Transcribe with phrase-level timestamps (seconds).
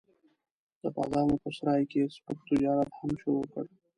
[0.81, 3.65] د بادامو په سرای کې یې سپک تجارت هم شروع کړ.